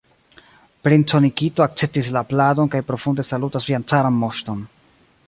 Princo 0.85 1.15
Nikito 1.25 1.61
akceptis 1.65 2.09
la 2.17 2.25
pladon 2.31 2.71
kaj 2.77 2.81
profunde 2.89 3.29
salutas 3.29 3.69
vian 3.73 3.89
caran 3.93 4.19
moŝton! 4.23 4.69